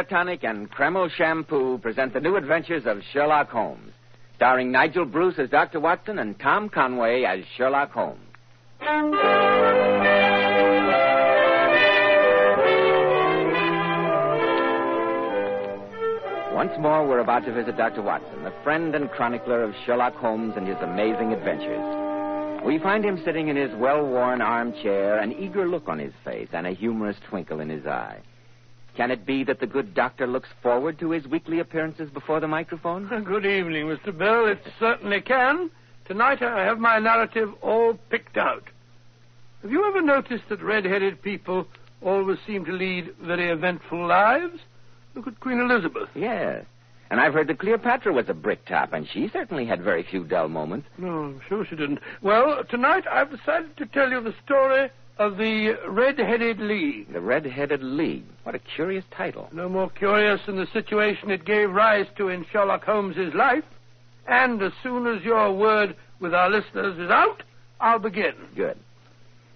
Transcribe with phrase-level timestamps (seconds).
[0.00, 3.92] Hair Tonic and Kreml Shampoo present the new adventures of Sherlock Holmes,
[4.36, 5.78] starring Nigel Bruce as Dr.
[5.78, 8.18] Watson and Tom Conway as Sherlock Holmes.
[16.54, 18.00] Once more, we're about to visit Dr.
[18.00, 22.64] Watson, the friend and chronicler of Sherlock Holmes and his amazing adventures.
[22.64, 26.48] We find him sitting in his well worn armchair, an eager look on his face
[26.54, 28.20] and a humorous twinkle in his eye.
[28.96, 32.48] Can it be that the good doctor looks forward to his weekly appearances before the
[32.48, 33.06] microphone?
[33.24, 34.16] Good evening, Mr.
[34.16, 34.46] Bell.
[34.46, 35.70] It certainly can.
[36.06, 38.64] Tonight I have my narrative all picked out.
[39.62, 41.66] Have you ever noticed that red-headed people
[42.02, 44.58] always seem to lead very eventful lives?
[45.14, 46.08] Look at Queen Elizabeth.
[46.14, 46.64] Yes.
[47.10, 50.24] And I've heard that Cleopatra was a brick top, and she certainly had very few
[50.24, 50.86] dull moments.
[50.96, 51.98] No, I'm sure she didn't.
[52.22, 57.12] Well, tonight I've decided to tell you the story of the Red-Headed League.
[57.12, 58.24] The Red-Headed League.
[58.44, 59.48] What a curious title.
[59.52, 63.64] No more curious than the situation it gave rise to in Sherlock Holmes's life.
[64.28, 67.42] And as soon as your word with our listeners is out,
[67.80, 68.34] I'll begin.
[68.54, 68.78] Good.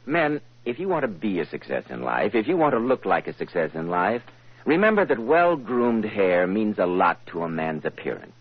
[0.06, 3.04] Men, if you want to be a success in life, if you want to look
[3.04, 4.22] like a success in life,
[4.64, 8.32] remember that well groomed hair means a lot to a man's appearance.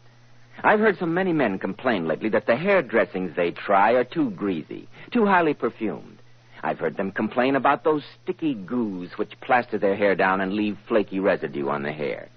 [0.63, 4.29] I've heard so many men complain lately that the hair dressings they try are too
[4.31, 6.19] greasy, too highly perfumed.
[6.61, 10.77] I've heard them complain about those sticky goos which plaster their hair down and leave
[10.87, 12.29] flaky residue on the hair.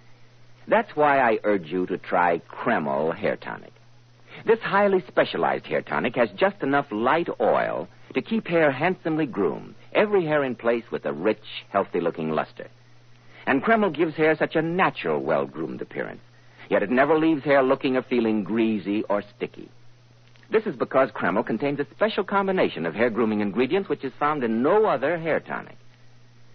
[0.66, 3.72] That's why I urge you to try Kreml Hair Tonic.
[4.44, 9.74] This highly specialized hair tonic has just enough light oil to keep hair handsomely groomed,
[9.92, 12.66] every hair in place with a rich, healthy looking luster.
[13.46, 16.20] And Kreml gives hair such a natural, well groomed appearance.
[16.68, 19.68] Yet it never leaves hair looking or feeling greasy or sticky.
[20.50, 24.44] This is because Kreml contains a special combination of hair grooming ingredients which is found
[24.44, 25.76] in no other hair tonic.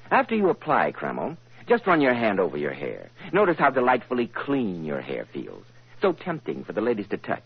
[0.10, 3.10] After you apply Kreml, just run your hand over your hair.
[3.32, 5.64] Notice how delightfully clean your hair feels.
[6.02, 7.44] So tempting for the ladies to touch.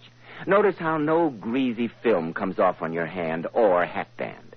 [0.48, 4.56] Notice how no greasy film comes off on your hand or hatband.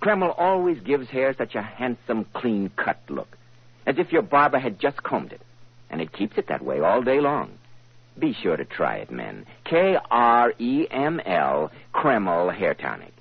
[0.00, 3.36] Kreml always gives hair such a handsome, clean cut look,
[3.86, 5.40] as if your barber had just combed it.
[5.90, 7.58] And it keeps it that way all day long.
[8.18, 9.46] Be sure to try it, men.
[9.64, 13.12] K R E M L, Kreml Hair Tonic.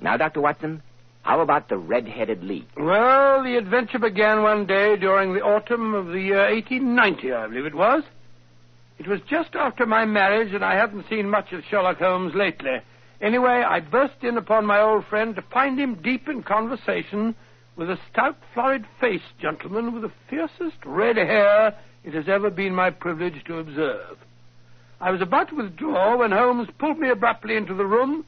[0.00, 0.40] Now, Dr.
[0.40, 0.82] Watson,
[1.22, 2.68] how about the red-headed league?
[2.76, 7.66] Well, the adventure began one day during the autumn of the year 1890, I believe
[7.66, 8.02] it was.
[8.98, 12.78] It was just after my marriage, and I hadn't seen much of Sherlock Holmes lately.
[13.20, 17.34] Anyway, I burst in upon my old friend to find him deep in conversation
[17.78, 21.74] with a stout, florid-faced gentleman with the fiercest red hair
[22.04, 24.18] it has ever been my privilege to observe.
[25.00, 28.26] I was about to withdraw when Holmes pulled me abruptly into the room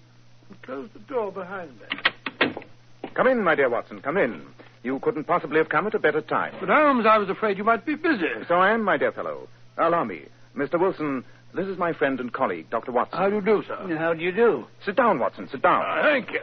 [0.49, 2.55] and closed the door behind me.
[3.15, 4.47] Come in, my dear Watson, come in.
[4.84, 6.55] You couldn't possibly have come at a better time.
[6.61, 8.28] But, Holmes, I was afraid you might be busy.
[8.47, 9.49] So I am, my dear fellow.
[9.77, 10.22] Allow me.
[10.56, 10.81] Mr.
[10.81, 11.25] Wilson,
[11.55, 12.93] this is my friend and colleague, Dr.
[12.93, 13.19] Watson.
[13.19, 13.97] How do you do, sir?
[13.99, 14.65] How do you do?
[14.84, 15.83] Sit down, Watson, sit down.
[15.83, 16.41] Uh, thank you.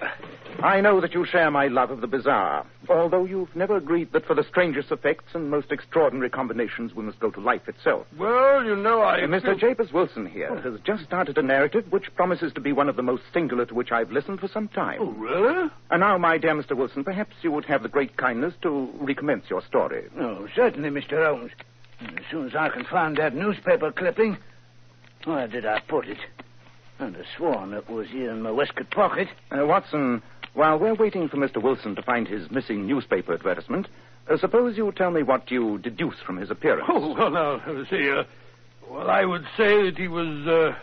[0.64, 4.26] I know that you share my love of the bizarre, although you've never agreed that
[4.26, 8.08] for the strangest effects and most extraordinary combinations we must go to life itself.
[8.18, 9.22] Well, you know, I...
[9.22, 9.58] Uh, Mr.
[9.58, 13.04] Jabez Wilson here has just started a narrative which promises to be one of the
[13.04, 14.98] most singular to which I've listened for some time.
[15.02, 15.70] Oh, really?
[15.92, 16.76] And now, my dear Mr.
[16.76, 20.06] Wilson, perhaps you would have the great kindness to recommence your story.
[20.20, 21.24] Oh, certainly, Mr.
[21.24, 21.52] Holmes.
[22.00, 24.38] As soon as I can find that newspaper clipping.
[25.26, 26.18] Where did I put it?
[27.00, 29.28] I'd have sworn it was here in my waistcoat pocket.
[29.52, 30.22] Uh, Watson,
[30.54, 31.62] while we're waiting for Mr.
[31.62, 33.88] Wilson to find his missing newspaper advertisement,
[34.30, 36.88] uh, suppose you tell me what you deduce from his appearance.
[36.90, 38.10] Oh, well, now, let's see.
[38.10, 38.24] Uh,
[38.90, 40.76] well, I would say that he was uh,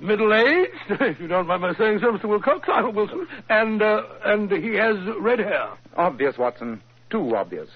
[0.00, 0.70] middle-aged,
[1.02, 2.24] if you don't mind my saying so, Mr.
[2.24, 5.70] Wilcox, I'm Wilson, and, uh, and he has red hair.
[5.96, 6.80] Obvious, Watson.
[7.10, 7.68] Too obvious.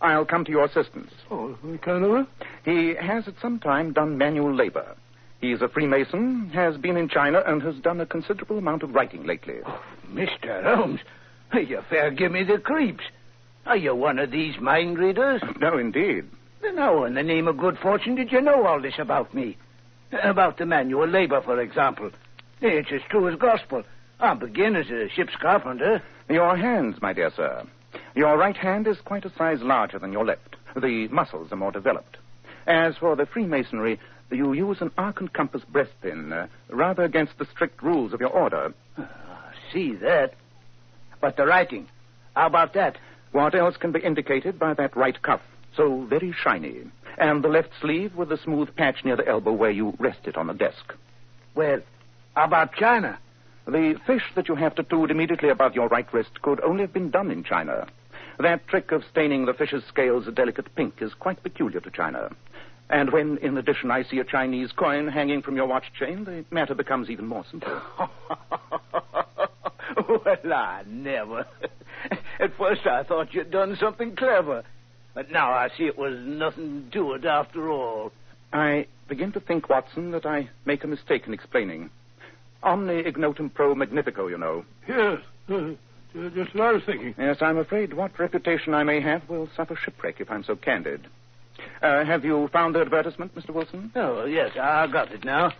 [0.00, 1.10] I'll come to your assistance.
[1.30, 2.26] Oh, Colonel?
[2.64, 4.94] He has at some time done manual labor.
[5.40, 9.24] He's a Freemason, has been in China, and has done a considerable amount of writing
[9.24, 9.56] lately.
[9.66, 10.62] Oh, Mr.
[10.64, 11.00] Holmes,
[11.52, 13.04] you fair give me the creeps.
[13.66, 15.42] Are you one of these mind readers?
[15.60, 16.24] No, indeed.
[16.62, 19.56] Then how in the name of good fortune did you know all this about me?
[20.22, 22.10] About the manual labor, for example.
[22.60, 23.82] It's as true as gospel.
[24.18, 26.02] I begin as a ship's carpenter.
[26.28, 27.64] Your hands, my dear sir.
[28.14, 30.56] Your right hand is quite a size larger than your left.
[30.74, 32.16] The muscles are more developed.
[32.66, 34.00] As for the Freemasonry,
[34.30, 38.30] you use an arc and compass breastpin, uh, rather against the strict rules of your
[38.30, 38.72] order.
[38.98, 39.04] Uh,
[39.72, 40.34] see that.
[41.20, 41.88] But the writing,
[42.34, 42.98] how about that?
[43.32, 45.40] What else can be indicated by that right cuff?
[45.76, 46.82] So very shiny.
[47.18, 50.36] And the left sleeve with the smooth patch near the elbow where you rest it
[50.36, 50.94] on the desk.
[51.54, 51.80] Well,
[52.34, 53.18] how about China?
[53.66, 57.10] The fish that you have tattooed immediately above your right wrist could only have been
[57.10, 57.86] done in China.
[58.38, 62.30] That trick of staining the fish's scales a delicate pink is quite peculiar to China.
[62.88, 66.44] And when, in addition, I see a Chinese coin hanging from your watch chain, the
[66.50, 67.80] matter becomes even more simple.
[70.08, 71.46] well, I never.
[72.38, 74.62] At first I thought you'd done something clever.
[75.14, 78.12] But now I see it was nothing to it after all.
[78.52, 81.90] I begin to think, Watson, that I make a mistake in explaining.
[82.62, 84.64] Omne ignotum pro magnifico, you know.
[84.86, 85.18] Yes,
[85.48, 85.70] uh,
[86.34, 87.14] just what I was thinking.
[87.18, 91.06] Yes, I'm afraid what reputation I may have will suffer shipwreck if I'm so candid.
[91.82, 93.50] Uh, have you found the advertisement, Mr.
[93.50, 93.90] Wilson?
[93.94, 95.52] Oh, yes, I got it now.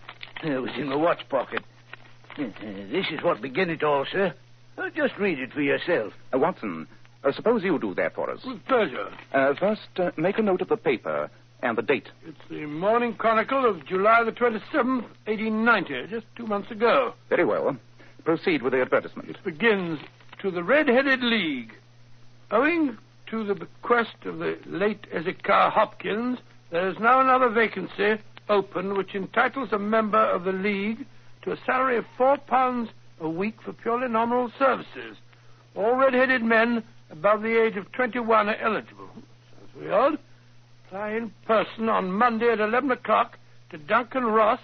[0.43, 1.62] It was in my watch pocket.
[2.38, 2.44] Uh,
[2.90, 4.34] This is what began it all, sir.
[4.78, 6.12] Uh, Just read it for yourself.
[6.34, 6.87] Uh, Watson,
[7.25, 8.40] uh, suppose you do that for us.
[8.44, 9.08] With pleasure.
[9.32, 11.31] Uh, first, uh, make a note of the paper
[11.62, 12.08] and the date.
[12.26, 17.14] It's the Morning Chronicle of July the 27th, 1890, just two months ago.
[17.31, 17.76] Very well.
[18.25, 19.31] Proceed with the advertisement.
[19.31, 19.99] It begins
[20.42, 21.72] to the Red-Headed League.
[22.50, 22.99] Owing
[23.31, 26.38] to the bequest of the late Ezekiah Hopkins,
[26.70, 31.06] there is now another vacancy open which entitles a member of the League
[31.43, 32.88] to a salary of four pounds
[33.20, 35.17] a week for purely nominal services.
[35.75, 39.08] All red-headed men above the age of 21 are eligible.
[39.14, 40.19] Sounds very odd.
[40.87, 43.38] Apply in person on Monday at 11 o'clock
[43.70, 44.61] to Duncan Ross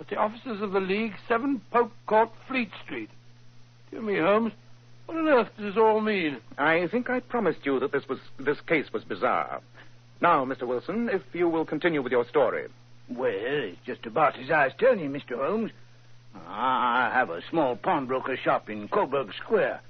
[0.00, 3.10] at the offices of the League, 7 Pope Court, Fleet Street.
[3.90, 4.52] Dear me, Holmes,
[5.06, 6.38] what on earth does this all mean?
[6.58, 9.60] I think I promised you that this was this case was bizarre.
[10.20, 10.66] Now, Mr.
[10.66, 12.66] Wilson, if you will continue with your story.
[13.08, 15.36] Well, it's just about as I was telling you, Mr.
[15.36, 15.70] Holmes.
[16.48, 19.80] I have a small pawnbroker shop in Coburg Square.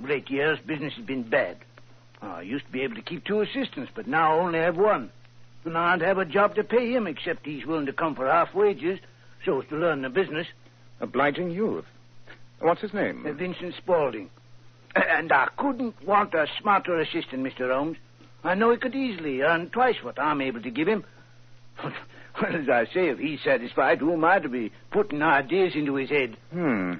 [0.00, 1.58] Of Late years, business has been bad.
[2.20, 5.10] I used to be able to keep two assistants, but now I only have one.
[5.64, 8.26] And I don't have a job to pay him, except he's willing to come for
[8.26, 8.98] half wages,
[9.44, 10.46] so as to learn the business.
[11.00, 11.84] Obliging youth.
[12.60, 13.24] What's his name?
[13.24, 14.30] Uh, Vincent Spaulding.
[15.10, 17.72] And I couldn't want a smarter assistant, Mr.
[17.72, 17.98] Holmes.
[18.44, 21.04] I know he could easily earn twice what I'm able to give him.
[21.84, 21.92] well,
[22.56, 26.10] as I say, if he's satisfied, who am I to be putting ideas into his
[26.10, 26.36] head?
[26.52, 26.94] Hmm.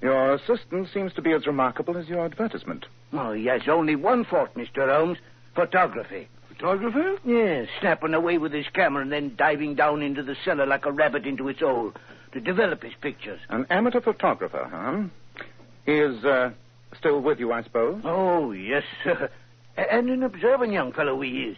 [0.00, 2.86] Your assistant seems to be as remarkable as your advertisement.
[3.12, 4.92] Oh, he has only one fault, Mr.
[4.94, 5.18] Holmes.
[5.54, 6.28] Photography.
[6.48, 7.16] Photographer?
[7.24, 10.92] Yes, snapping away with his camera and then diving down into the cellar like a
[10.92, 11.92] rabbit into its hole
[12.32, 13.40] to develop his pictures.
[13.48, 15.04] An amateur photographer, huh?
[15.86, 16.50] He is uh,
[16.98, 18.00] still with you, I suppose.
[18.04, 19.30] Oh, yes, sir.
[19.76, 21.56] And an observant young fellow he is.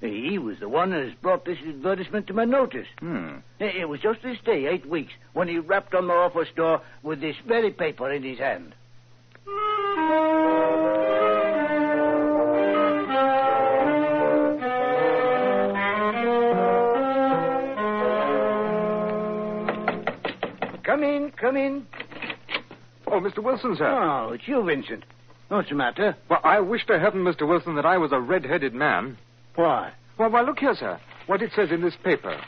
[0.00, 2.86] He was the one that has brought this advertisement to my notice.
[3.00, 3.38] Hmm.
[3.58, 7.20] It was just this day, eight weeks, when he rapped on my office door with
[7.20, 8.74] this very paper in his hand.
[20.84, 21.86] Come in, come in.
[23.10, 23.42] Oh, Mr.
[23.42, 23.86] Wilson, sir.
[23.86, 25.04] Oh, it's you, Vincent.
[25.48, 26.14] What's the matter?
[26.28, 27.48] Well, I wish to heaven, Mr.
[27.48, 29.16] Wilson, that I was a red-headed man.
[29.54, 29.92] Why?
[30.18, 31.00] Well, why, look here, sir.
[31.26, 32.38] What it says in this paper.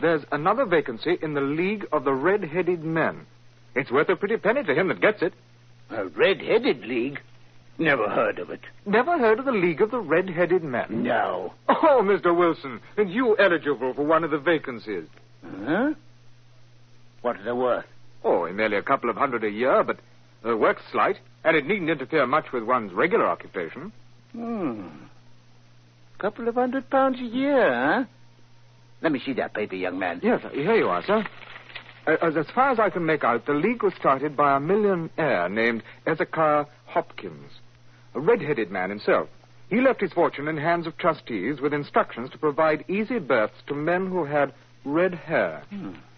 [0.00, 3.26] There's another vacancy in the League of the Red-Headed Men.
[3.74, 5.32] It's worth a pretty penny to him that gets it.
[5.90, 7.20] A red-headed league?
[7.78, 8.60] Never heard of it.
[8.86, 11.02] Never heard of the League of the Red-Headed Men?
[11.02, 11.54] No.
[11.68, 12.36] Oh, Mr.
[12.36, 15.04] Wilson, and you eligible for one of the vacancies.
[15.64, 15.94] Huh?
[17.22, 17.86] What are they worth?
[18.24, 19.98] Oh, merely a couple of hundred a year, but
[20.42, 23.92] the work's slight, and it needn't interfere much with one's regular occupation.
[24.32, 24.86] Hmm.
[26.18, 28.04] A couple of hundred pounds a year, huh?
[29.02, 30.20] Let me see that paper, young man.
[30.22, 31.24] Yes, here you are, sir.
[32.06, 34.60] Uh, as, as far as I can make out, the League was started by a
[34.60, 37.50] millionaire named Ezekiah Hopkins,
[38.14, 39.28] a red-headed man himself.
[39.70, 43.74] He left his fortune in hands of trustees with instructions to provide easy berths to
[43.74, 44.52] men who had
[44.84, 45.62] red hair.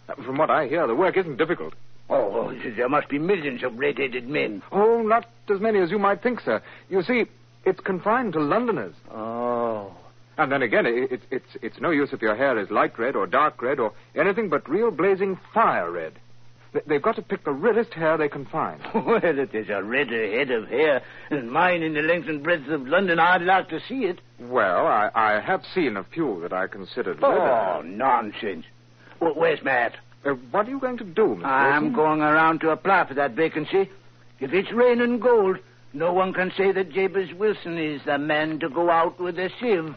[0.09, 1.75] Uh, From what I hear, the work isn't difficult.
[2.12, 4.62] Oh, oh there must be millions of red-headed men.
[4.71, 6.62] Oh, not as many as you might think, sir.
[6.88, 7.25] You see,
[7.64, 8.95] it's confined to Londoners.
[9.11, 9.92] Oh.
[10.38, 13.16] And then again, it, it, it's, it's no use if your hair is light red
[13.16, 16.14] or dark red or anything but real blazing fire red.
[16.73, 18.81] They- They've got to pick the reddest hair they can find.
[18.95, 22.69] Well, if there's a redder head of hair than mine in the length and breadth
[22.69, 24.21] of London, I'd like to see it.
[24.40, 28.64] Well, I, I have seen a few that I considered Oh, nonsense.
[29.21, 29.97] Well, where's Matt?
[30.24, 31.44] Uh, what are you going to do, Mr.
[31.44, 31.92] I'm Wilson?
[31.94, 33.90] going around to apply for that vacancy.
[34.40, 35.58] If it's raining gold,
[35.92, 39.50] no one can say that Jabez Wilson is the man to go out with a
[39.60, 39.94] sieve.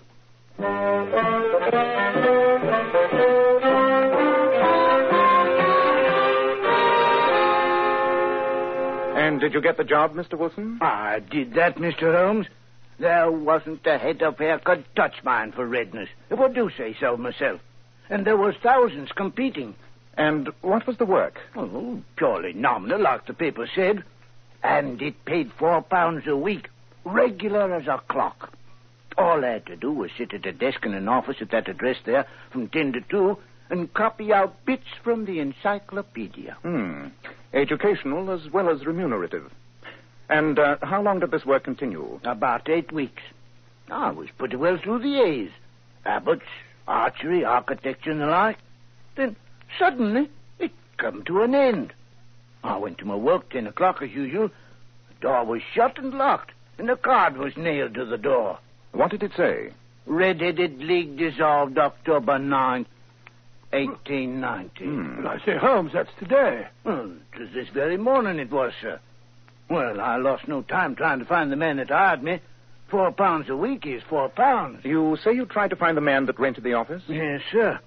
[9.17, 10.37] And did you get the job, Mr.
[10.37, 10.77] Wilson?
[10.81, 12.13] I did that, Mr.
[12.15, 12.47] Holmes.
[12.99, 16.95] There wasn't a head of hair could touch mine for redness, if I do say
[16.99, 17.59] so myself.
[18.09, 19.73] And there was thousands competing.
[20.17, 21.39] And what was the work?
[21.55, 24.03] Oh, purely nominal, like the paper said.
[24.63, 26.69] And it paid four pounds a week.
[27.03, 28.51] regular as a clock.
[29.17, 31.67] All I had to do was sit at a desk in an office at that
[31.69, 33.37] address there from 10 to 2
[33.69, 36.57] and copy out bits from the encyclopedia.
[36.61, 37.07] Hmm.
[37.53, 39.51] Educational as well as remunerative.
[40.29, 42.19] And uh, how long did this work continue?
[42.23, 43.21] About eight weeks.
[43.89, 45.51] I was pretty well through the A's.
[46.05, 46.41] Abbots,
[46.87, 48.57] archery, architecture, and the like.
[49.15, 49.35] Then
[49.79, 50.29] suddenly
[50.59, 51.93] it come to an end.
[52.63, 54.49] I went to my work ten o'clock as usual.
[55.09, 58.59] The door was shut and locked, and a card was nailed to the door.
[58.91, 59.71] What did it say?
[60.07, 62.85] Red-Headed League dissolved October 9th,
[63.71, 64.85] 1890.
[64.85, 65.23] Hmm.
[65.23, 66.67] Well, I say, Holmes, that's today.
[66.83, 68.99] Well, it was this very morning it was, sir.
[69.69, 72.39] Well, I lost no time trying to find the man that hired me.
[72.89, 74.85] Four pounds a week is four pounds.
[74.85, 77.01] You say you tried to find the man that rented the office?
[77.07, 77.79] Yes, sir.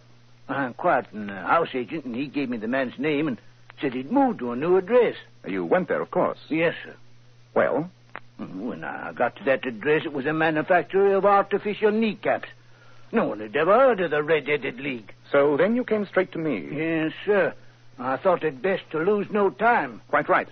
[0.48, 3.38] I inquired from the house agent, and he gave me the man's name and
[3.80, 5.14] said he'd moved to a new address.
[5.46, 6.38] You went there, of course.
[6.48, 6.94] Yes, sir.
[7.54, 7.90] Well,
[8.38, 12.48] When I got to that address, it was a manufacturer of artificial kneecaps.
[13.12, 15.12] No one had ever heard of the Red-Headed League.
[15.32, 16.68] so then you came straight to me.
[16.72, 17.54] Yes, sir.
[17.98, 20.00] I thought it best to lose no time.
[20.08, 20.48] Quite right.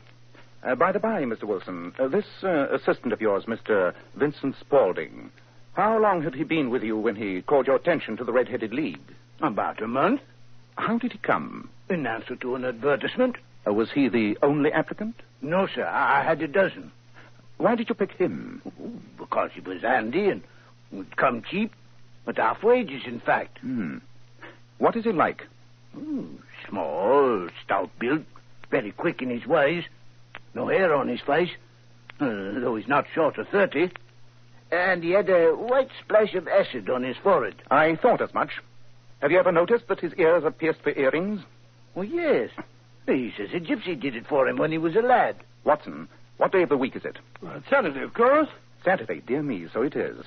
[0.65, 1.45] Uh, by the by, Mr.
[1.45, 3.95] Wilson, uh, this uh, assistant of yours, Mr.
[4.17, 5.31] Vincent Spaulding,
[5.75, 8.73] how long had he been with you when he called your attention to the Red-Headed
[8.73, 9.15] League?
[9.41, 10.21] About a month,
[10.77, 11.69] How did he come?
[11.89, 13.37] in answer to an advertisement.
[13.67, 15.15] Uh, was he the only applicant?
[15.41, 15.85] No, sir.
[15.87, 16.91] I I had a dozen.
[17.59, 18.61] Why did you pick him?
[18.81, 20.43] Ooh, Because he was handy and
[20.93, 21.73] would come cheap.
[22.27, 23.59] At half wages, in fact.
[23.61, 23.99] Hmm.
[24.79, 25.47] What is he like?
[25.97, 26.29] Ooh,
[26.69, 28.23] small, stout built,
[28.71, 29.85] very quick in his ways.
[30.55, 31.51] No hair on his face,
[32.21, 33.91] uh, though he's not short of thirty.
[34.73, 37.55] And he had a white splash of acid on his forehead.
[37.71, 38.51] I thought as much.
[39.21, 41.41] Have you ever noticed that his ears are pierced for earrings?
[41.95, 42.51] Oh, yes.
[43.07, 45.37] He says a gypsy did it for him when he was a lad.
[45.65, 47.19] Watson, what day of the week is it?
[47.41, 48.49] Well, it's Saturday, of course.
[48.85, 50.27] Saturday, dear me, so it is.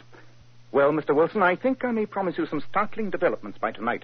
[0.71, 1.15] Well, Mr.
[1.15, 4.03] Wilson, I think I may promise you some startling developments by tonight.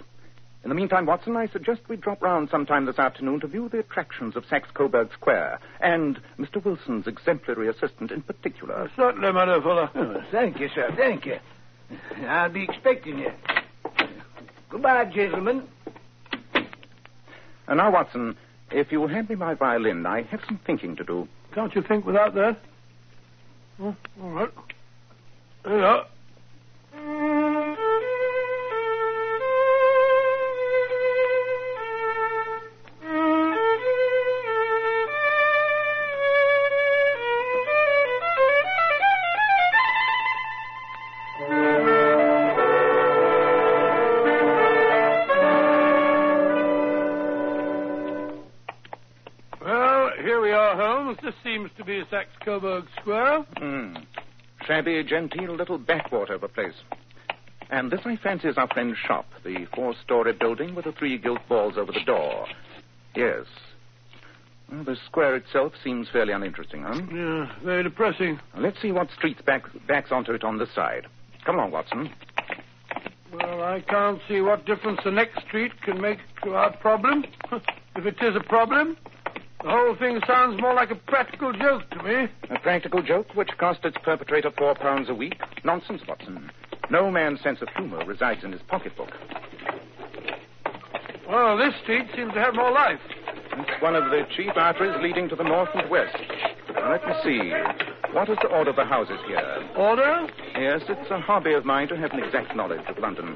[0.63, 3.80] In the meantime, Watson, I suggest we drop round sometime this afternoon to view the
[3.80, 6.63] attractions of Saxe Coburg Square, and Mr.
[6.63, 8.89] Wilson's exemplary assistant in particular.
[8.96, 9.89] Certainly, my dear fellow.
[9.94, 10.92] Oh, thank you, sir.
[10.98, 11.38] Thank you.
[12.27, 13.32] I'll be expecting you.
[14.75, 15.63] Goodbye, gentlemen.
[16.53, 18.36] And now, Watson,
[18.72, 21.29] if you will hand me my violin, I have some thinking to do.
[21.53, 22.58] Can't you think without that?
[23.82, 24.50] Oh, all right.
[25.63, 26.05] There you are.
[51.75, 53.46] Seems to be a Saxe Coburg Square.
[53.58, 53.96] Hmm.
[54.65, 56.74] Shabby, genteel little backwater of a place.
[57.70, 61.41] And this, I fancy, is our friend's shop, the four-story building with the three gilt
[61.50, 62.48] balls over the door.
[63.15, 63.46] Yes.
[64.72, 67.01] Well, the square itself seems fairly uninteresting, huh?
[67.13, 68.39] Yeah, very depressing.
[68.58, 71.08] Let's see what streets back, backs onto it on this side.
[71.46, 72.10] Come along, Watson.
[73.34, 77.25] Well, I can't see what difference the next street can make to our problem.
[77.51, 78.96] if it is a problem,
[79.65, 82.27] the whole thing sounds more like a practical joke to me.
[82.51, 85.41] A practical joke which cost its perpetrator four pounds a week?
[85.63, 86.51] Nonsense, Watson.
[86.91, 89.10] No man's sense of humor resides in his pocketbook.
[91.27, 93.00] Well, this street seems to have more life.
[93.57, 96.15] It's one of the chief arteries leading to the north and west.
[96.75, 97.51] Now, let me see.
[98.13, 99.67] What is the order of the houses here?
[99.75, 100.27] Order?
[100.55, 103.36] Yes, it's a hobby of mine to have an exact knowledge of London.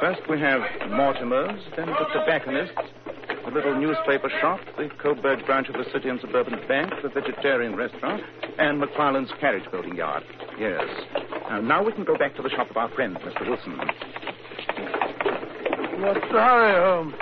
[0.00, 2.74] First we have Mortimer's, then the tobacconist's,
[3.44, 7.76] the little newspaper shop, the Coburg branch of the City and Suburban Bank, the vegetarian
[7.76, 8.22] restaurant,
[8.58, 10.22] and McFarland's carriage building yard.
[10.58, 10.84] Yes.
[11.48, 13.48] Now, now we can go back to the shop of our friend, Mr.
[13.48, 13.76] Wilson.
[16.00, 17.14] What's the hurry, Holmes?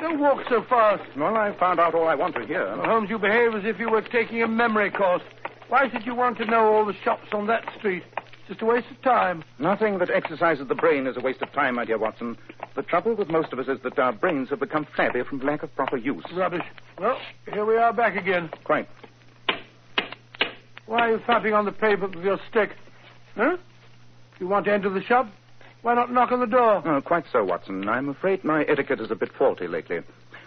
[0.00, 1.02] Don't walk so fast.
[1.16, 2.68] Well, I found out all I want to hear.
[2.84, 5.22] Holmes, you behave as if you were taking a memory course.
[5.68, 8.02] Why should you want to know all the shops on that street?
[8.48, 9.42] Just a waste of time.
[9.58, 12.36] Nothing that exercises the brain is a waste of time, my dear Watson.
[12.76, 15.62] The trouble with most of us is that our brains have become flabby from lack
[15.62, 16.24] of proper use.
[16.34, 16.64] Rubbish.
[16.98, 17.18] Well,
[17.50, 18.50] here we are back again.
[18.64, 18.88] Quite.
[20.86, 22.70] Why are you thumping on the pavement with your stick?
[23.34, 23.56] Huh?
[24.38, 25.28] You want to enter the shop,
[25.84, 26.82] why not knock on the door?
[26.86, 27.86] Oh, quite so, Watson.
[27.90, 30.00] I'm afraid my etiquette is a bit faulty lately.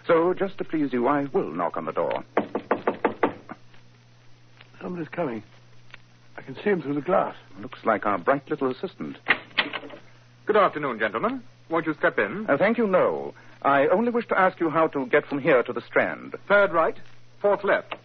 [0.04, 2.24] So, just to please you, I will knock on the door.
[4.82, 5.44] Somebody's coming.
[6.38, 7.34] I can see him through the glass.
[7.60, 9.16] Looks like our bright little assistant.
[10.46, 11.42] Good afternoon, gentlemen.
[11.68, 12.46] Won't you step in?
[12.48, 13.34] Uh, thank you, no.
[13.62, 16.36] I only wish to ask you how to get from here to the Strand.
[16.46, 16.96] Third right,
[17.42, 17.96] fourth left.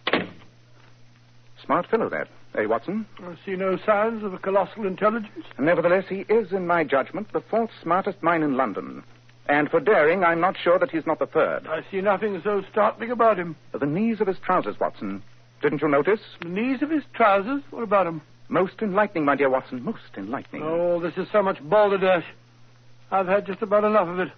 [1.64, 2.26] Smart fellow, that.
[2.56, 3.06] Eh, Watson?
[3.20, 5.46] I see no signs of a colossal intelligence.
[5.56, 9.04] Nevertheless, he is, in my judgment, the fourth smartest mind in London.
[9.46, 11.68] And for daring, I'm not sure that he's not the third.
[11.68, 13.54] I see nothing so startling about him.
[13.72, 15.22] The knees of his trousers, Watson.
[15.64, 16.20] Didn't you notice?
[16.42, 17.62] The knees of his trousers?
[17.70, 18.20] What about him?
[18.50, 19.82] Most enlightening, my dear Watson.
[19.82, 20.62] Most enlightening.
[20.62, 22.26] Oh, this is so much balderdash.
[23.10, 24.28] I've had just about enough of it.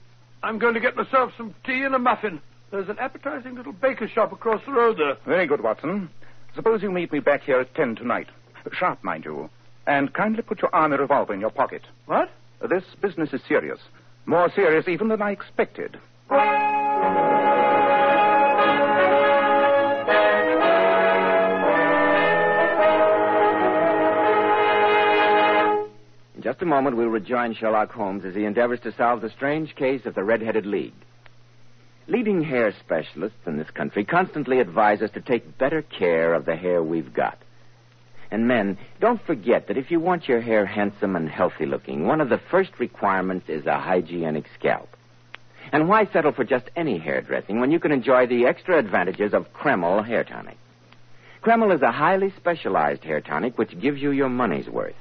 [0.45, 2.41] I'm going to get myself some tea and a muffin.
[2.71, 5.17] There's an appetizing little baker shop across the road there.
[5.27, 6.11] Very good, Watson.
[6.55, 8.29] Suppose you meet me back here at ten tonight.
[8.73, 9.51] Sharp, mind you.
[9.89, 11.83] And kindly put your army revolver in your pocket.
[12.05, 12.31] What?
[12.71, 13.81] This business is serious.
[14.27, 15.99] More serious even than I expected.
[26.47, 30.07] Just a moment, we'll rejoin Sherlock Holmes as he endeavors to solve the strange case
[30.07, 30.95] of the Red-Headed League.
[32.07, 36.55] Leading hair specialists in this country constantly advise us to take better care of the
[36.55, 37.37] hair we've got.
[38.31, 42.21] And men, don't forget that if you want your hair handsome and healthy looking, one
[42.21, 44.91] of the first requirements is a hygienic scalp.
[45.73, 49.53] And why settle for just any hairdressing when you can enjoy the extra advantages of
[49.53, 50.59] Kreml hair tonic?
[51.43, 54.95] Kreml is a highly specialized hair tonic which gives you your money's worth.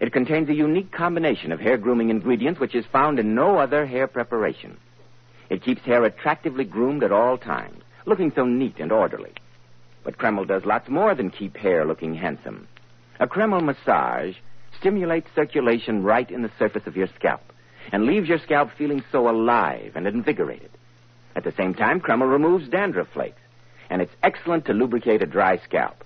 [0.00, 3.86] It contains a unique combination of hair grooming ingredients which is found in no other
[3.86, 4.76] hair preparation.
[5.50, 9.32] It keeps hair attractively groomed at all times, looking so neat and orderly.
[10.02, 12.66] But Kreml does lots more than keep hair looking handsome.
[13.20, 14.34] A Kreml massage
[14.78, 17.52] stimulates circulation right in the surface of your scalp
[17.92, 20.70] and leaves your scalp feeling so alive and invigorated.
[21.36, 23.40] At the same time, Kreml removes dandruff flakes,
[23.90, 26.04] and it's excellent to lubricate a dry scalp.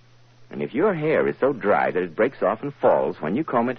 [0.50, 3.44] And if your hair is so dry that it breaks off and falls when you
[3.44, 3.78] comb it,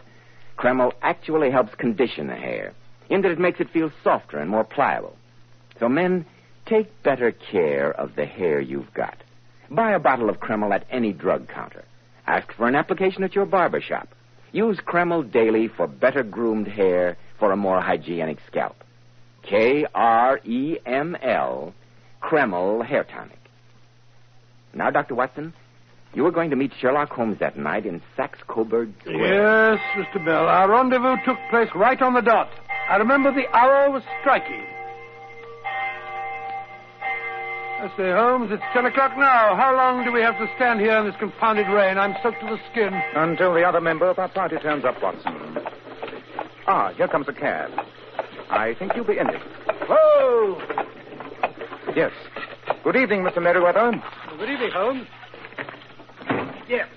[0.58, 2.74] Kreml actually helps condition the hair,
[3.10, 5.16] in that it makes it feel softer and more pliable.
[5.80, 6.26] So, men,
[6.66, 9.18] take better care of the hair you've got.
[9.72, 11.86] Buy a bottle of Kreml at any drug counter.
[12.28, 14.10] Ask for an application at your barber shop.
[14.52, 18.76] Use Kreml daily for better groomed hair for a more hygienic scalp.
[19.44, 21.74] K R E M L,
[22.22, 23.40] Kreml Hair Tonic.
[24.74, 25.16] Now, Dr.
[25.16, 25.54] Watson,
[26.14, 29.74] you were going to meet Sherlock Holmes that night in Saxe Coburg Square.
[29.76, 30.24] Yes, Mr.
[30.26, 30.48] Bell.
[30.48, 32.50] Our rendezvous took place right on the dot.
[32.90, 34.66] I remember the hour was striking.
[37.82, 39.56] I say, Holmes, it's ten o'clock now.
[39.56, 41.98] How long do we have to stand here in this confounded rain?
[41.98, 42.92] I'm soaked to the skin.
[43.16, 45.58] Until the other member of our party turns up, Watson.
[46.68, 47.72] Ah, here comes a cab.
[48.50, 49.42] I think you'll be in it.
[49.88, 50.60] Whoa!
[51.96, 52.12] Yes.
[52.84, 53.42] Good evening, Mr.
[53.42, 53.92] Merriweather.
[54.38, 55.08] Good evening, Holmes.
[56.70, 56.88] Yes.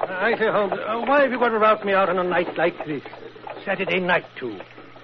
[0.00, 2.56] I say, Holmes, uh, why have you got to rout me out on a night
[2.56, 3.02] like this?
[3.66, 4.58] Saturday night, too.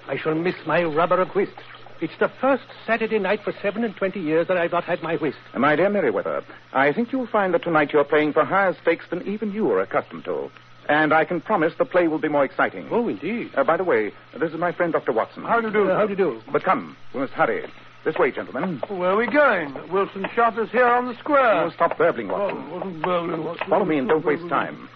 [0.07, 1.53] I shall miss my rubber of whist.
[2.01, 5.15] It's the first Saturday night for seven and twenty years that I've not had my
[5.15, 5.37] whist.
[5.55, 9.21] My dear Merriweather, I think you'll find that tonight you're playing for higher stakes than
[9.27, 10.49] even you are accustomed to.
[10.89, 12.87] And I can promise the play will be more exciting.
[12.91, 13.51] Oh, indeed.
[13.55, 15.13] Uh, by the way, this is my friend, Dr.
[15.13, 15.43] Watson.
[15.43, 15.89] How do you do?
[15.89, 16.41] Uh, how do you do?
[16.51, 17.65] But come, we must hurry.
[18.05, 18.81] This way, gentlemen.
[18.87, 19.73] Where are we going?
[19.91, 21.63] Wilson shop is here on the square.
[21.65, 22.71] Oh, stop burbling, Oh, Watson.
[22.71, 23.67] wasn't Berlin, Watson.
[23.67, 24.87] Follow me and don't waste time.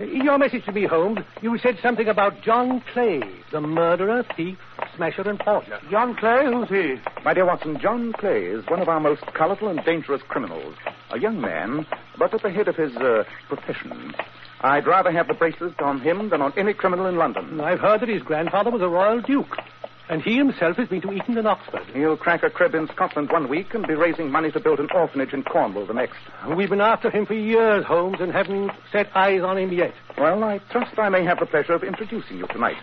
[0.00, 3.20] Uh, In your message to me, Holmes, you said something about John Clay,
[3.52, 4.56] the murderer, thief,
[4.96, 5.78] smasher, and forger.
[5.90, 6.96] John Clay, who's he?
[7.22, 10.74] My dear Watson, John Clay is one of our most colorful and dangerous criminals.
[11.10, 11.86] A young man,
[12.18, 14.14] but at the head of his uh, profession.
[14.62, 17.60] I'd rather have the bracelet on him than on any criminal in London.
[17.60, 19.58] I've heard that his grandfather was a royal duke,
[20.08, 21.82] and he himself has been to Eton and Oxford.
[21.94, 24.88] He'll crack a crib in Scotland one week and be raising money to build an
[24.94, 26.18] orphanage in Cornwall the next.
[26.54, 29.94] We've been after him for years, Holmes, and haven't set eyes on him yet.
[30.18, 32.76] Well, I trust I may have the pleasure of introducing you tonight.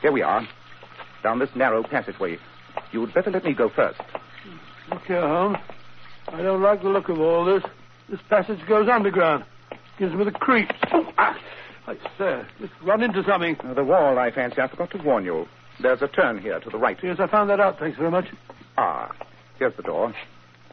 [0.00, 0.46] Here we are,
[1.22, 2.38] down this narrow passageway.
[2.92, 4.00] You'd better let me go first.
[4.90, 5.58] Look here, Holmes.
[6.28, 7.62] I don't like the look of all this.
[8.08, 9.44] This passage goes underground.
[9.98, 10.74] Gives me the creeps.
[10.92, 11.38] Oh, ah,
[11.86, 13.56] I say, just run into something.
[13.60, 15.46] Uh, the wall, I fancy, I forgot to warn you.
[15.80, 16.96] There's a turn here to the right.
[17.02, 17.78] Yes, I found that out.
[17.78, 18.26] Thanks very much.
[18.78, 19.14] Ah,
[19.58, 20.14] here's the door.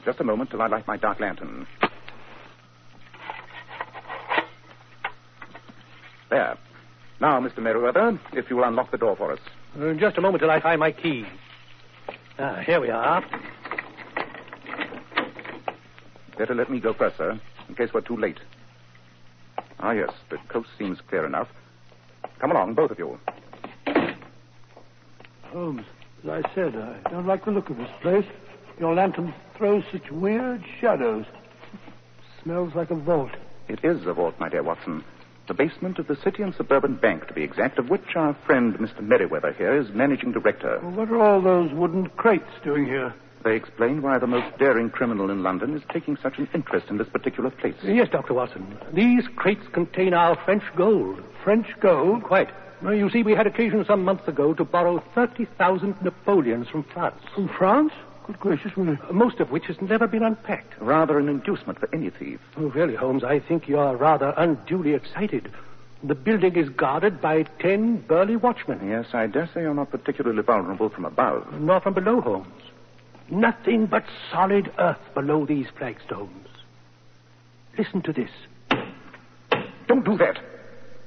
[0.06, 1.68] Just a moment till I light my dark lantern.
[6.30, 6.58] There.
[7.22, 7.60] Now, Mr.
[7.60, 9.40] Merriweather, if you will unlock the door for us.
[9.80, 11.26] Uh, just a moment till I find my key.
[12.40, 13.24] Ah, here we are.
[16.38, 17.40] Better let me go first, sir,
[17.70, 18.40] in case we're too late.
[19.80, 21.48] Ah, yes, the coast seems clear enough.
[22.40, 23.20] Come along, both of you.
[25.54, 25.86] Holmes,
[26.24, 28.26] as I said, I don't like the look of this place.
[28.80, 31.26] Your lantern throws such weird shadows.
[32.42, 33.30] Smells like a vault.
[33.68, 35.04] It is a vault, my dear Watson.
[35.48, 38.74] The basement of the City and Suburban Bank, to be exact, of which our friend
[38.80, 39.02] Mr.
[39.02, 40.80] Merriweather here is managing director.
[40.82, 43.14] Well, what are all those wooden crates doing here?
[43.44, 46.98] They explain why the most daring criminal in London is taking such an interest in
[46.98, 47.76] this particular place.
[47.84, 48.34] Yes, Dr.
[48.34, 48.78] Watson.
[48.94, 51.22] These crates contain our French gold.
[51.44, 52.24] French gold?
[52.24, 52.50] Quite.
[52.82, 57.22] Well, you see, we had occasion some months ago to borrow 30,000 Napoleons from France.
[57.34, 57.92] From France?
[58.28, 58.98] Good gracious me.
[59.10, 60.74] Uh, most of which has never been unpacked.
[60.80, 62.40] Rather an inducement for any thief.
[62.58, 65.52] Oh, really, Holmes, I think you're rather unduly excited.
[66.04, 68.88] The building is guarded by ten burly watchmen.
[68.88, 71.54] Yes, I dare say you're not particularly vulnerable from above.
[71.60, 72.48] Nor from below, Holmes.
[73.30, 76.48] Nothing but solid earth below these flagstones.
[77.78, 78.30] Listen to this.
[79.88, 80.40] Don't do that.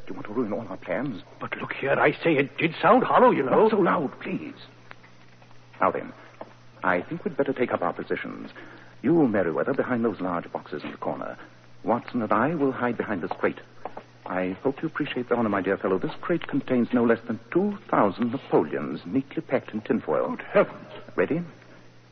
[0.09, 1.23] You want to ruin all our plans?
[1.41, 3.63] But look here, I say it did sound hollow, you know.
[3.63, 4.55] Not so loud, please.
[5.81, 6.13] Now then,
[6.83, 8.51] I think we'd better take up our positions.
[9.03, 11.37] You, Merriweather, behind those large boxes in the corner.
[11.85, 13.61] Watson and I will hide behind this crate.
[14.27, 15.99] I hope you appreciate the honor, my dear fellow.
[15.99, 20.31] This crate contains no less than 2,000 Napoleons neatly packed in tinfoil.
[20.31, 20.89] Good heavens.
[21.15, 21.43] Ready?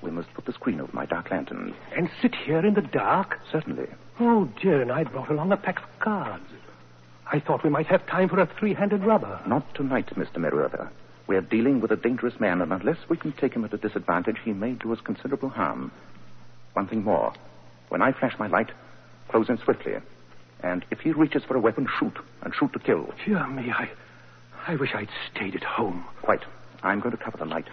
[0.04, 1.74] We must put the screen over my dark lantern.
[1.96, 3.38] And sit here in the dark?
[3.50, 3.86] Certainly.
[4.20, 6.44] Oh, dear, and I brought along a pack of cards.
[7.32, 9.40] I thought we might have time for a three-handed rubber.
[9.46, 10.36] Not tonight, Mr.
[10.36, 10.90] Merriweather.
[11.26, 13.78] We are dealing with a dangerous man, and unless we can take him at a
[13.78, 15.90] disadvantage, he may do us considerable harm.
[16.74, 17.32] One thing more.
[17.88, 18.70] When I flash my light,
[19.28, 19.94] close in swiftly.
[20.62, 23.08] And if he reaches for a weapon, shoot, and shoot to kill.
[23.24, 23.88] Dear me, I,
[24.66, 26.04] I wish I'd stayed at home.
[26.20, 26.42] Quite.
[26.82, 27.66] I'm going to cover the light.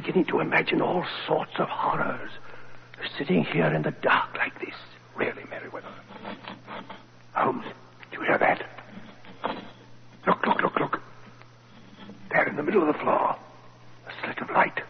[0.00, 2.30] Beginning to imagine all sorts of horrors.
[3.18, 4.74] Sitting here in the dark like this.
[5.16, 5.88] Really, Merriweather.
[7.32, 7.64] Holmes,
[8.12, 8.62] do you hear that?
[10.24, 11.00] Look, look, look, look.
[12.30, 13.34] There in the middle of the floor,
[14.06, 14.80] a slit of light.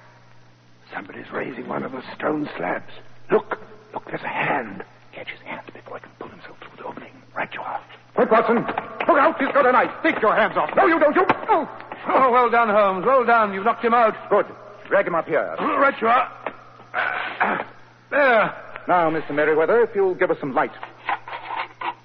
[0.93, 2.93] Somebody's raising one of the stone slabs.
[3.31, 3.59] Look,
[3.95, 4.85] look, there's a hand.
[5.13, 7.13] Catch his hands before he can pull himself through the opening.
[7.35, 7.81] Right you are.
[8.15, 8.57] Quick, Watson.
[8.57, 9.91] Look out, he's got a knife.
[10.03, 10.69] Take your hands off.
[10.77, 11.17] No, you don't.
[11.17, 11.25] You.
[11.49, 11.69] Oh.
[12.09, 13.07] Oh, well done, Holmes.
[13.07, 13.55] Well done.
[13.55, 14.15] You've knocked him out.
[14.29, 14.47] Good.
[14.89, 15.55] Drag him up here.
[15.59, 17.67] Right you are.
[18.11, 18.55] There.
[18.89, 19.35] Now, Mr.
[19.35, 20.73] Merriweather, if you'll give us some light.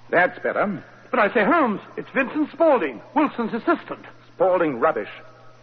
[0.10, 0.84] That's better.
[1.10, 4.06] But I say, Holmes, it's Vincent Spaulding, Wilson's assistant.
[4.36, 5.10] Spaulding rubbish.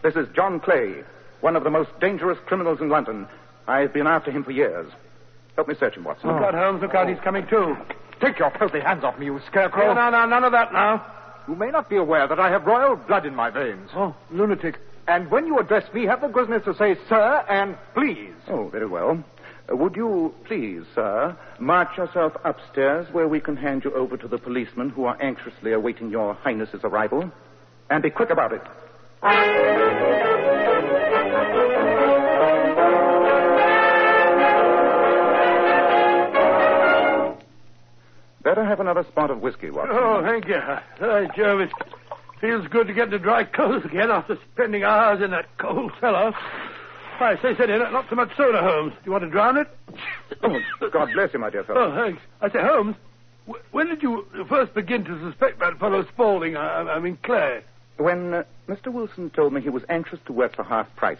[0.02, 1.04] This is John Clay,
[1.40, 3.28] one of the most dangerous criminals in London.
[3.68, 4.90] I've been after him for years.
[5.56, 6.30] Help me search him, Watson.
[6.33, 6.80] Look out, Holmes.
[6.80, 7.09] Look out.
[7.09, 7.76] He's coming too.
[8.20, 9.90] Take your filthy hands off me, you scarecrow.
[9.90, 11.04] Oh, no, no, none of that now.
[11.46, 13.90] You may not be aware that I have royal blood in my veins.
[13.94, 14.78] Oh, lunatic.
[15.11, 18.33] And when you address me, have the goodness to say sir and please.
[18.46, 19.25] Oh, very well.
[19.68, 24.29] Uh, would you please, sir, march yourself upstairs where we can hand you over to
[24.29, 27.29] the policemen who are anxiously awaiting your highness's arrival?
[27.90, 28.62] And be quick about it.
[38.44, 39.96] Better have another spot of whiskey, Watson.
[39.99, 40.61] Oh, thank you.
[41.37, 41.70] Joe, it
[42.40, 46.33] feels good to get into dry clothes again after spending hours in that cold cellar.
[47.20, 47.92] I say, sit in it.
[47.92, 48.92] Not so much soda, Holmes.
[48.94, 49.68] Do you want to drown it?
[50.42, 50.59] Oh,
[50.92, 51.92] God bless you, my dear fellow.
[51.92, 52.22] Oh, thanks.
[52.40, 52.96] I say, Holmes,
[53.46, 57.61] wh- when did you first begin to suspect that fellow Spaulding, I, I mean Clay?
[57.98, 58.90] When uh, Mr.
[58.90, 61.18] Wilson told me he was anxious to work for half price,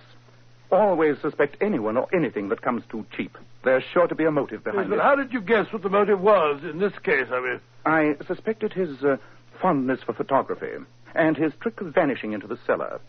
[0.73, 3.37] always suspect anyone or anything that comes too cheap.
[3.63, 5.03] There's sure to be a motive behind But it.
[5.03, 7.61] how did you guess what the motive was in this case, I mean?
[7.85, 9.19] I suspected his uh,
[9.61, 10.69] fondness for photography
[11.15, 13.01] and his trick of vanishing into the cellar.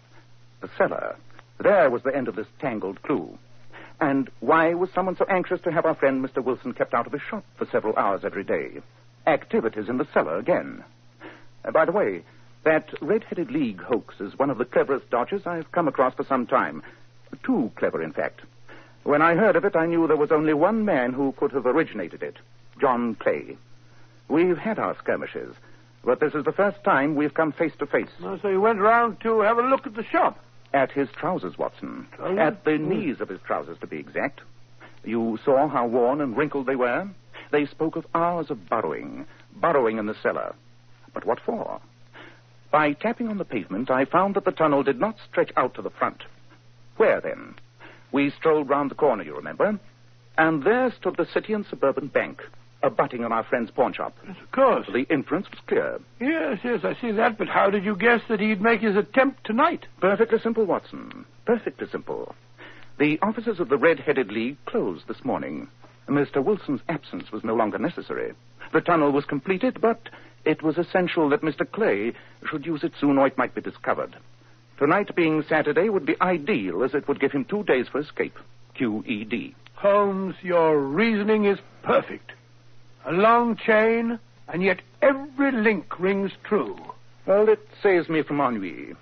[0.62, 1.16] The cellar.
[1.60, 3.38] There was the end of this tangled clue.
[4.00, 6.44] And why was someone so anxious to have our friend Mr.
[6.44, 8.82] Wilson kept out of his shop for several hours every day?
[9.28, 10.84] Activities in the cellar again.
[11.64, 12.24] Uh, by the way,
[12.64, 16.48] that Red-Headed League hoax is one of the cleverest dodges I've come across for some
[16.48, 16.82] time.
[17.44, 18.42] Too clever, in fact.
[19.04, 21.66] When I heard of it, I knew there was only one man who could have
[21.66, 22.38] originated it
[22.80, 23.58] John Clay.
[24.28, 25.56] We've had our skirmishes,
[26.04, 28.10] but this is the first time we've come face to face.
[28.24, 30.40] Oh, so you went round to have a look at the shop.
[30.74, 32.08] At his trousers, Watson.
[32.14, 32.40] Oh, trousers?
[32.40, 34.42] At the knees of his trousers, to be exact.
[35.04, 37.08] You saw how worn and wrinkled they were?
[37.52, 40.56] They spoke of hours of burrowing, burrowing in the cellar.
[41.14, 41.82] But what for?
[42.72, 45.82] By tapping on the pavement, I found that the tunnel did not stretch out to
[45.82, 46.24] the front.
[46.96, 47.56] Where then?
[48.14, 49.78] We strolled round the corner, you remember,
[50.38, 52.42] and there stood the City and Suburban Bank,
[52.84, 54.16] abutting on our friend's pawn shop.
[54.28, 54.88] Yes, of course.
[54.92, 56.00] The inference was clear.
[56.20, 57.38] Yes, yes, I see that.
[57.38, 59.86] But how did you guess that he'd make his attempt tonight?
[60.00, 61.26] Perfectly simple, Watson.
[61.46, 62.36] Perfectly simple.
[63.00, 65.68] The offices of the Red Headed League closed this morning.
[66.10, 66.44] Mr.
[66.44, 68.34] Wilson's absence was no longer necessary.
[68.74, 70.10] The tunnel was completed, but
[70.46, 71.70] it was essential that Mr.
[71.70, 72.14] Clay
[72.50, 74.16] should use it soon or it might be discovered.
[74.78, 78.38] Tonight being Saturday would be ideal, as it would give him two days for escape.
[78.76, 79.54] QED.
[79.76, 82.32] Holmes, your reasoning is perfect.
[83.06, 86.78] A long chain, and yet every link rings true.
[87.26, 88.96] Well, it saves me from ennui.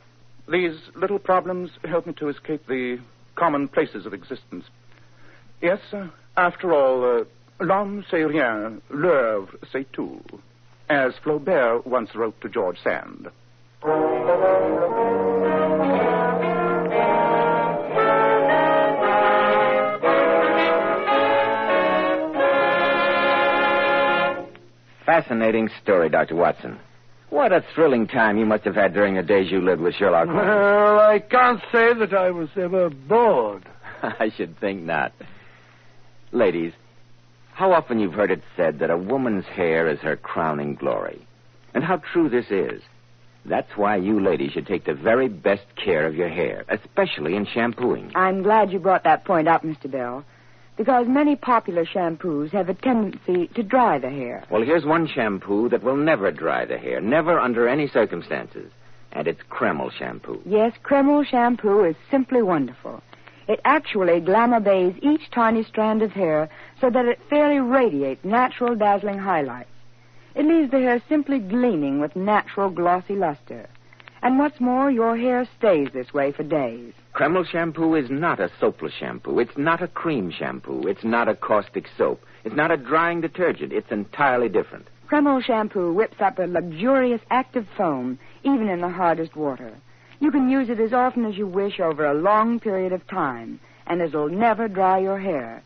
[0.50, 3.00] These little problems help me to escape the
[3.36, 4.66] commonplaces of existence.
[5.62, 6.08] Yes, uh,
[6.38, 7.24] after all, uh,
[7.60, 10.24] l'homme c'est rien, l'œuvre c'est tout,
[10.90, 13.30] as Flaubert once wrote to George Sand.
[25.10, 26.36] Fascinating story, Dr.
[26.36, 26.78] Watson.
[27.32, 30.28] What a thrilling time you must have had during the days you lived with Sherlock
[30.28, 30.38] Holmes.
[30.38, 33.66] Well, I can't say that I was ever bored.
[34.04, 35.12] I should think not.
[36.32, 36.74] Ladies,
[37.54, 41.26] how often you've heard it said that a woman's hair is her crowning glory.
[41.74, 42.84] And how true this is.
[43.46, 47.48] That's why you ladies should take the very best care of your hair, especially in
[47.48, 48.12] shampooing.
[48.14, 49.90] I'm glad you brought that point up, Mr.
[49.90, 50.24] Bell,
[50.80, 54.46] because many popular shampoos have a tendency to dry the hair.
[54.50, 58.72] Well, here's one shampoo that will never dry the hair, never under any circumstances.
[59.12, 60.42] And it's Kreml shampoo.
[60.46, 63.04] Yes, Kreml shampoo is simply wonderful.
[63.50, 68.74] It actually glamour bathes each tiny strand of hair so that it fairly radiates natural
[68.74, 69.68] dazzling highlights.
[70.34, 73.68] It leaves the hair simply gleaming with natural glossy luster.
[74.22, 76.94] And what's more, your hair stays this way for days.
[77.20, 79.40] Kreml shampoo is not a soapless shampoo.
[79.40, 80.88] It's not a cream shampoo.
[80.88, 82.24] It's not a caustic soap.
[82.46, 83.74] It's not a drying detergent.
[83.74, 84.88] It's entirely different.
[85.10, 89.74] Kreml shampoo whips up a luxurious active foam even in the hardest water.
[90.22, 93.60] You can use it as often as you wish over a long period of time,
[93.86, 95.62] and it'll never dry your hair.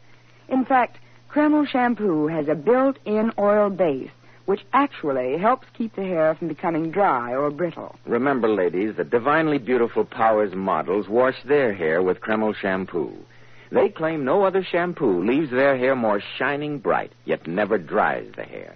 [0.49, 0.97] In fact,
[1.29, 4.09] Kreml shampoo has a built-in oil base
[4.45, 7.95] which actually helps keep the hair from becoming dry or brittle.
[8.05, 13.13] Remember, ladies, that divinely beautiful Powers models wash their hair with Kreml shampoo.
[13.71, 18.43] They claim no other shampoo leaves their hair more shining bright, yet never dries the
[18.43, 18.75] hair.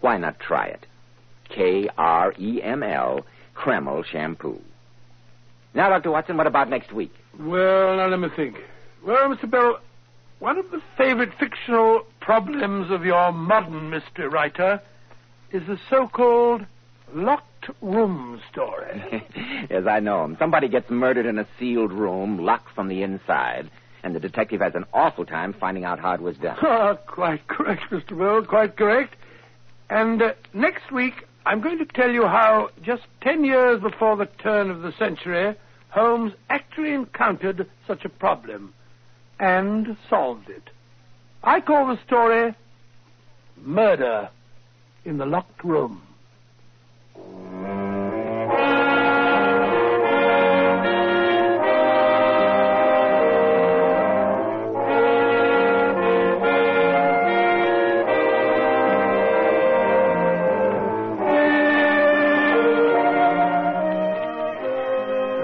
[0.00, 0.86] Why not try it?
[1.48, 4.60] K R E M L, Kreml shampoo.
[5.74, 6.10] Now, Dr.
[6.10, 7.12] Watson, what about next week?
[7.38, 8.56] Well, now let me think.
[9.04, 9.48] Well, Mr.
[9.48, 9.78] Bell,
[10.38, 14.80] one of the favorite fictional problems of your modern mystery writer
[15.52, 16.64] is the so-called
[17.12, 19.24] locked room story.
[19.70, 20.34] yes, I know.
[20.38, 23.70] Somebody gets murdered in a sealed room, locked from the inside,
[24.02, 26.56] and the detective has an awful time finding out how it was done.
[26.62, 28.16] Ah, quite correct, Mr.
[28.16, 29.16] Bell, quite correct.
[29.88, 34.26] And uh, next week, I'm going to tell you how, just ten years before the
[34.26, 35.56] turn of the century,
[35.88, 38.72] Holmes actually encountered such a problem
[39.40, 40.70] and solved it.
[41.42, 42.54] I call the story
[43.56, 44.30] Murder
[45.04, 46.02] in the Locked Room.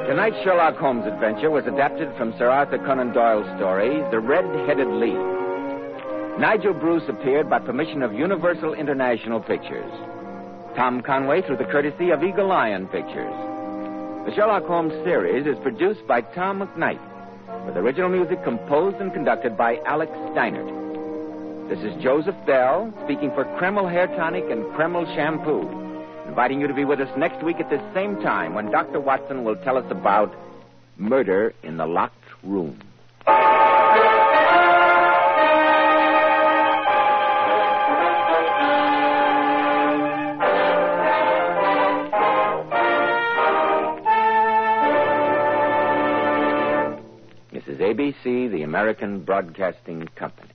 [0.07, 5.36] Tonight's Sherlock Holmes adventure was adapted from Sir Arthur Conan Doyle's story, The Red-Headed League.
[6.39, 9.91] Nigel Bruce appeared by permission of Universal International Pictures.
[10.77, 13.33] Tom Conway through the courtesy of Eagle Lion Pictures.
[14.27, 17.01] The Sherlock Holmes series is produced by Tom McKnight,
[17.65, 21.71] with original music composed and conducted by Alex Steinert.
[21.71, 25.87] This is Joseph Bell speaking for Kreml Hair Tonic and Kreml Shampoo
[26.29, 29.01] inviting you to be with us next week at this same time when Dr.
[29.01, 30.37] Watson will tell us about
[30.99, 32.79] murder in the locked room.
[47.97, 50.51] ABC, the American Broadcasting Company.